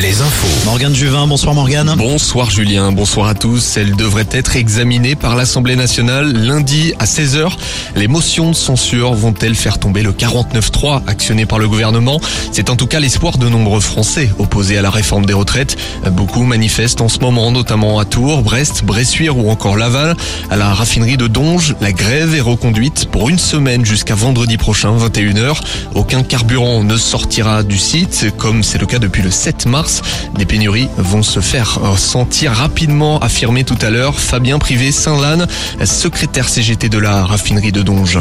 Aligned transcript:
les 0.00 0.20
infos. 0.20 0.64
Morgane 0.64 0.94
Juvin, 0.94 1.26
bonsoir 1.26 1.54
Morgane. 1.54 1.94
Bonsoir 1.96 2.50
Julien, 2.50 2.92
bonsoir 2.92 3.28
à 3.28 3.34
tous. 3.34 3.76
Elle 3.76 3.94
devrait 3.94 4.26
être 4.30 4.56
examinée 4.56 5.14
par 5.14 5.36
l'Assemblée 5.36 5.76
nationale 5.76 6.32
lundi 6.32 6.94
à 6.98 7.04
16h. 7.04 7.52
Les 7.94 8.08
motions 8.08 8.50
de 8.50 8.56
censure 8.56 9.12
vont-elles 9.12 9.54
faire 9.54 9.78
tomber 9.78 10.02
le 10.02 10.12
49-3 10.12 11.02
actionné 11.06 11.46
par 11.46 11.58
le 11.58 11.68
gouvernement? 11.68 12.20
C'est 12.52 12.70
en 12.70 12.76
tout 12.76 12.86
cas 12.86 13.00
l'espoir 13.00 13.38
de 13.38 13.48
nombreux 13.48 13.80
Français 13.80 14.30
opposés 14.38 14.78
à 14.78 14.82
la 14.82 14.90
réforme 14.90 15.26
des 15.26 15.34
retraites. 15.34 15.76
Beaucoup 16.10 16.42
manifestent 16.42 17.00
en 17.02 17.08
ce 17.08 17.18
moment, 17.18 17.52
notamment 17.52 17.98
à 17.98 18.04
Tours, 18.04 18.42
Brest, 18.42 18.84
Bressuire 18.84 19.36
ou 19.36 19.50
encore 19.50 19.76
Laval. 19.76 20.16
À 20.50 20.56
la 20.56 20.72
raffinerie 20.72 21.18
de 21.18 21.26
Donge, 21.26 21.76
la 21.80 21.92
grève 21.92 22.34
est 22.34 22.40
reconduite 22.40 23.08
pour 23.10 23.28
une 23.28 23.38
semaine 23.38 23.84
jusqu'à 23.84 24.14
vendredi 24.14 24.56
prochain, 24.56 24.96
21h. 24.96 25.58
Aucun 25.94 26.22
carburant 26.22 26.82
ne 26.82 26.96
sortira 26.96 27.62
du 27.62 27.78
site, 27.78 28.26
comme 28.38 28.62
c'est 28.62 28.78
le 28.78 28.86
cas 28.86 28.98
depuis 28.98 29.22
le 29.22 29.30
7 29.30 29.51
mars. 29.66 30.02
Des 30.36 30.46
pénuries 30.46 30.88
vont 30.96 31.22
se 31.22 31.40
faire 31.40 31.78
sentir 31.96 32.52
rapidement, 32.52 33.18
affirmé 33.18 33.64
tout 33.64 33.78
à 33.80 33.90
l'heure 33.90 34.18
Fabien 34.18 34.58
Privé 34.58 34.92
Saint-Lanne, 34.92 35.46
secrétaire 35.84 36.48
CGT 36.48 36.88
de 36.88 36.98
la 36.98 37.24
raffinerie 37.24 37.72
de 37.72 37.82
Donge. 37.82 38.18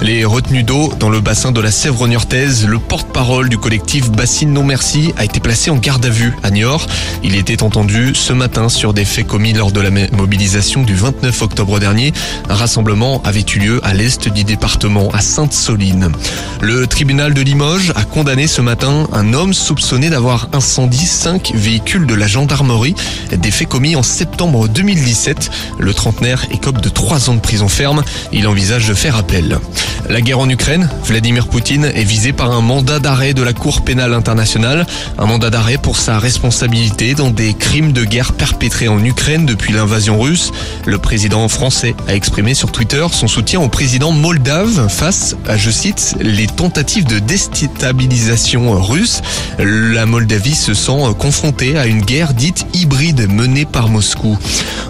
Les 0.00 0.24
retenues 0.24 0.62
d'eau 0.62 0.92
dans 0.98 1.10
le 1.10 1.20
bassin 1.20 1.52
de 1.52 1.60
la 1.60 1.70
Sèvre 1.70 2.06
niortaise, 2.08 2.66
le 2.66 2.78
porte-parole 2.78 3.48
du 3.48 3.58
collectif 3.58 4.10
Bassine 4.10 4.52
Non 4.52 4.64
Merci 4.64 5.12
a 5.16 5.24
été 5.24 5.40
placé 5.40 5.70
en 5.70 5.76
garde 5.76 6.04
à 6.06 6.10
vue 6.10 6.34
à 6.42 6.50
Niort. 6.50 6.86
Il 7.22 7.36
était 7.36 7.62
entendu 7.62 8.14
ce 8.14 8.32
matin 8.32 8.68
sur 8.68 8.94
des 8.94 9.04
faits 9.04 9.26
commis 9.26 9.52
lors 9.52 9.72
de 9.72 9.80
la 9.80 9.90
mobilisation 9.90 10.82
du 10.82 10.94
29 10.94 11.42
octobre 11.42 11.78
dernier. 11.78 12.12
Un 12.48 12.54
rassemblement 12.54 13.22
avait 13.24 13.44
eu 13.54 13.58
lieu 13.58 13.80
à 13.84 13.94
l'est 13.94 14.28
du 14.28 14.44
département, 14.44 15.10
à 15.12 15.20
Sainte-Soline. 15.20 16.10
Le 16.60 16.86
tribunal 16.86 17.34
de 17.34 17.42
Limoges 17.42 17.92
a 17.96 18.04
condamné 18.04 18.46
ce 18.46 18.60
matin 18.60 19.06
un 19.12 19.32
homme 19.32 19.54
soupçonné 19.54 20.10
d'avoir 20.10 20.48
incendié 20.74 21.06
cinq 21.06 21.52
véhicules 21.54 22.04
de 22.04 22.16
la 22.16 22.26
gendarmerie, 22.26 22.96
des 23.30 23.52
faits 23.52 23.68
commis 23.68 23.94
en 23.94 24.02
septembre 24.02 24.66
2017. 24.66 25.48
Le 25.78 25.94
trentenaire 25.94 26.46
écope 26.50 26.80
de 26.80 26.88
trois 26.88 27.30
ans 27.30 27.34
de 27.34 27.40
prison 27.40 27.68
ferme. 27.68 28.02
Il 28.32 28.48
envisage 28.48 28.88
de 28.88 28.94
faire 28.94 29.14
appel. 29.14 29.60
La 30.10 30.20
guerre 30.20 30.38
en 30.38 30.48
Ukraine, 30.48 30.90
Vladimir 31.06 31.48
Poutine 31.48 31.86
est 31.86 32.04
visé 32.04 32.32
par 32.34 32.52
un 32.52 32.60
mandat 32.60 32.98
d'arrêt 32.98 33.32
de 33.32 33.42
la 33.42 33.54
Cour 33.54 33.82
pénale 33.82 34.12
internationale, 34.12 34.86
un 35.18 35.24
mandat 35.24 35.48
d'arrêt 35.48 35.78
pour 35.78 35.96
sa 35.96 36.18
responsabilité 36.18 37.14
dans 37.14 37.30
des 37.30 37.54
crimes 37.54 37.92
de 37.92 38.04
guerre 38.04 38.34
perpétrés 38.34 38.88
en 38.88 39.02
Ukraine 39.02 39.46
depuis 39.46 39.72
l'invasion 39.72 40.20
russe. 40.20 40.52
Le 40.84 40.98
président 40.98 41.48
français 41.48 41.94
a 42.06 42.14
exprimé 42.14 42.52
sur 42.52 42.70
Twitter 42.70 43.04
son 43.12 43.28
soutien 43.28 43.60
au 43.60 43.68
président 43.68 44.12
moldave 44.12 44.88
face 44.88 45.36
à, 45.48 45.56
je 45.56 45.70
cite, 45.70 46.16
les 46.20 46.48
tentatives 46.48 47.06
de 47.06 47.18
déstabilisation 47.18 48.80
russe. 48.80 49.22
La 49.58 50.04
Moldavie 50.04 50.54
se 50.54 50.74
sent 50.74 51.14
confrontée 51.18 51.78
à 51.78 51.86
une 51.86 52.02
guerre 52.02 52.34
dite 52.34 52.66
hybride 52.74 53.30
menée 53.32 53.64
par 53.64 53.88
Moscou. 53.88 54.38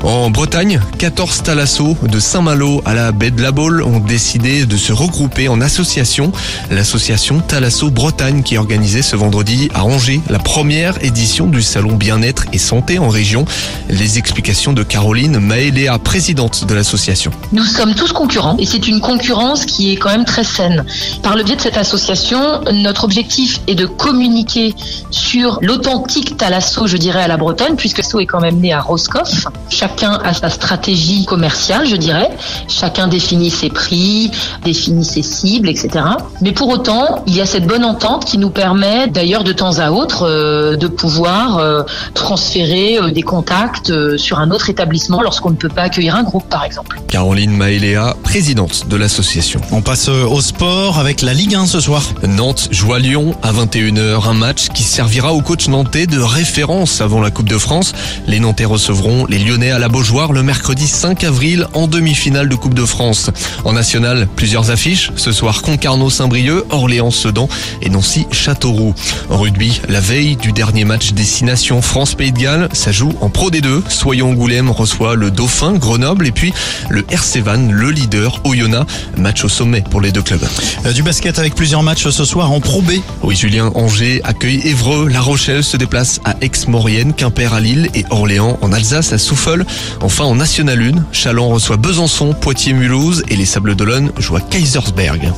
En 0.03 0.31
Bretagne, 0.31 0.81
14 0.99 1.45
thalassos 1.45 1.97
de 2.03 2.19
Saint-Malo 2.19 2.83
à 2.84 2.95
la 2.95 3.12
baie 3.12 3.31
de 3.31 3.41
la 3.41 3.53
Baule 3.53 3.83
ont 3.83 4.01
décidé 4.01 4.67
de 4.67 4.77
se 4.77 4.93
regrouper 5.05 5.48
en 5.48 5.60
association. 5.60 6.33
L'association 6.70 7.41
Thalasso 7.41 7.91
Bretagne 7.91 8.42
qui 8.42 8.56
organisait 8.56 9.02
ce 9.02 9.16
vendredi 9.16 9.69
à 9.74 9.84
Angers 9.84 10.20
la 10.30 10.38
première 10.38 11.02
édition 11.05 11.47
du 11.47 11.62
salon 11.62 11.94
bien-être 11.94 12.44
et 12.52 12.58
santé 12.58 12.98
en 12.98 13.08
région. 13.08 13.44
Les 13.88 14.19
explications 14.19 14.72
de 14.72 14.82
Caroline 14.82 15.38
Maëléa, 15.38 15.98
présidente 15.98 16.66
de 16.66 16.75
l'association. 16.75 17.30
Nous 17.52 17.64
sommes 17.64 17.94
tous 17.94 18.12
concurrents 18.12 18.56
et 18.58 18.66
c'est 18.66 18.86
une 18.88 19.00
concurrence 19.00 19.66
qui 19.66 19.92
est 19.92 19.97
quand 19.97 20.10
même 20.10 20.25
très 20.25 20.44
saine. 20.44 20.84
Par 21.22 21.36
le 21.36 21.42
biais 21.42 21.56
de 21.56 21.60
cette 21.60 21.77
association, 21.77 22.60
notre 22.72 23.05
objectif 23.05 23.60
est 23.66 23.75
de 23.75 23.86
communiquer 23.86 24.75
sur 25.10 25.58
l'authentique 25.60 26.36
Thalasso, 26.36 26.86
je 26.86 26.97
dirais, 26.97 27.22
à 27.22 27.28
la 27.28 27.36
Bretagne, 27.36 27.75
puisque 27.77 28.05
So 28.05 28.20
est 28.20 28.27
quand 28.27 28.41
même 28.41 28.60
né 28.60 28.72
à 28.72 28.80
Roscoff. 28.80 29.47
Chacun 29.69 30.20
a 30.25 30.32
sa 30.32 30.50
stratégie 30.50 31.25
commerciale, 31.25 31.87
je 31.87 31.97
dirais. 31.97 32.31
Chacun 32.69 33.09
définit 33.09 33.50
ses 33.50 33.70
prix, 33.70 34.31
définit 34.64 34.94
ses 35.03 35.22
cibles, 35.22 35.69
etc. 35.69 36.05
Mais 36.41 36.53
pour 36.53 36.69
autant, 36.69 37.22
il 37.27 37.34
y 37.34 37.41
a 37.41 37.47
cette 37.47 37.66
bonne 37.66 37.84
entente 37.84 38.25
qui 38.25 38.38
nous 38.38 38.50
permet 38.50 39.09
d'ailleurs 39.09 39.44
de 39.44 39.53
temps 39.53 39.78
à 39.78 39.91
autre 39.91 40.27
euh, 40.28 40.77
de 40.77 40.87
pouvoir 40.87 41.59
euh, 41.59 41.82
transférer 42.15 42.99
euh, 42.99 43.10
des 43.10 43.22
contacts 43.22 43.91
euh, 43.91 44.16
sur 44.16 44.38
un 44.38 44.50
autre 44.50 44.71
établissement 44.71 45.22
lorsqu'on 45.22 45.50
ne 45.50 45.56
peut 45.56 45.69
pas 45.69 45.82
accueillir 45.82 46.15
un 46.15 46.22
groupe, 46.22 46.49
par 46.49 46.65
exemple. 46.65 47.00
Caroline 47.09 47.56
Maëléa, 47.56 48.16
présidente 48.22 48.88
de 48.88 48.97
l'association. 48.97 49.60
On 49.72 49.82
passe 49.82 50.09
au 50.09 50.41
sport 50.41 50.99
avec 50.99 51.22
la 51.22 51.34
Ligue 51.34 51.55
1 51.55 51.66
ce 51.66 51.81
soir. 51.81 52.03
Nantes 52.26 52.69
joue 52.71 52.93
à 52.94 52.99
Lyon 52.99 53.34
à 53.43 53.53
21h, 53.53 54.28
un 54.28 54.34
match 54.34 54.69
qui 54.69 54.82
servira 54.82 55.32
au 55.32 55.41
coach 55.41 55.69
nantais 55.69 56.06
de 56.06 56.21
référence 56.21 57.00
avant 57.00 57.21
la 57.21 57.31
Coupe 57.31 57.49
de 57.49 57.59
France. 57.59 57.93
Les 58.26 58.41
Nantais 58.41 58.65
recevront 58.65 59.26
les 59.26 59.38
Lyonnais 59.38 59.71
à 59.71 59.78
la 59.78 59.88
Beaujoire 59.88 60.32
le 60.32 60.43
mercredi 60.43 60.87
5 60.87 61.25
avril 61.25 61.66
en 61.75 61.87
demi-finale 61.87 62.49
de 62.49 62.55
Coupe 62.56 62.75
de 62.75 62.84
France. 62.84 63.31
En 63.65 63.72
national, 63.72 64.28
plusieurs 64.37 64.71
affiches. 64.71 64.84
Ce 64.84 65.33
soir, 65.33 65.62
Concarneau-Saint-Brieuc, 65.62 66.67
Orléans-Sedan 66.69 67.49
et 67.81 67.89
Nancy-Châteauroux. 67.89 68.95
En 69.31 69.39
rugby, 69.39 69.81
la 69.89 70.00
veille 70.00 70.37
du 70.37 70.53
dernier 70.53 70.84
match 70.84 71.15
Destination 71.15 71.81
France-Pays 71.81 72.33
de 72.33 72.39
Galles, 72.39 72.69
ça 72.75 72.93
joue 72.93 73.15
en 73.23 73.31
Pro 73.31 73.50
D2. 73.50 73.81
Soyon-Angoulême 73.89 74.69
reçoit 74.71 75.15
le 75.15 75.31
Dauphin, 75.31 75.73
Grenoble 75.73 76.27
et 76.27 76.33
puis 76.33 76.53
le 76.91 77.03
RC 77.09 77.41
Van, 77.41 77.56
le 77.71 77.91
leader, 77.91 78.43
Oyonnax. 78.44 78.93
Match 79.17 79.43
au 79.44 79.49
sommet 79.49 79.83
pour 79.91 80.03
les 80.03 80.12
deux 80.12 80.21
clubs. 80.21 80.44
Euh, 80.84 80.93
Du 80.93 81.03
basket 81.03 81.39
avec 81.39 81.55
plusieurs 81.55 81.83
matchs 81.83 82.06
ce 82.11 82.25
soir 82.27 82.53
en 82.53 82.61
Pro 82.61 82.83
B. 82.83 82.91
Oui, 83.23 83.37
Julien 83.37 83.73
Angers 83.75 84.21
accueille 84.23 84.61
Évreux, 84.67 85.09
La 85.09 85.23
Rochelle 85.23 85.65
se 85.65 85.78
déplace 85.78 86.21
à 86.27 86.34
Aix-Maurienne, 86.43 87.15
Quimper 87.15 87.55
à 87.55 87.61
Lille 87.61 87.89
et 87.94 88.05
Orléans 88.11 88.59
en 88.61 88.71
Alsace 88.71 89.15
à 89.15 89.19
Souffle. 89.19 89.65
Enfin 90.03 90.25
en 90.25 90.34
National 90.34 90.78
1, 90.83 91.06
Chalon 91.11 91.49
reçoit 91.49 91.78
Besançon, 91.78 92.34
Poitiers-Mulhouse 92.34 93.23
et 93.28 93.37
les 93.37 93.47
Sables 93.47 93.75
d'Olonne 93.77 94.12
jouent 94.19 94.37
à 94.37 94.41
Kaisersberg. 94.75 95.33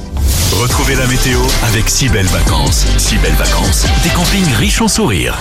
Retrouvez 0.52 0.94
la 0.94 1.06
météo 1.06 1.38
avec 1.64 1.90
si 1.90 2.08
belles 2.08 2.26
vacances. 2.26 2.86
Si 2.96 3.18
belles 3.18 3.34
vacances, 3.34 3.84
des 4.02 4.08
campings 4.08 4.54
riches 4.54 4.80
en 4.80 4.88
sourires. 4.88 5.36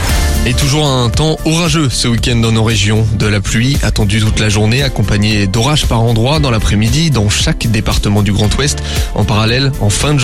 Et 0.45 0.53
toujours 0.53 0.85
un 0.85 1.09
temps 1.09 1.37
orageux 1.45 1.89
ce 1.89 2.09
week-end 2.09 2.35
dans 2.35 2.51
nos 2.51 2.65
régions. 2.65 3.07
De 3.17 3.25
la 3.25 3.39
pluie 3.39 3.77
attendue 3.83 4.19
toute 4.19 4.39
la 4.41 4.49
journée, 4.49 4.83
accompagnée 4.83 5.47
d'orages 5.47 5.85
par 5.85 6.01
endroits 6.01 6.39
dans 6.39 6.51
l'après-midi 6.51 7.11
dans 7.11 7.29
chaque 7.29 7.67
département 7.67 8.21
du 8.23 8.33
Grand 8.33 8.53
Ouest. 8.57 8.83
En 9.13 9.23
parallèle, 9.23 9.71
en 9.79 9.89
fin 9.89 10.13
de 10.13 10.19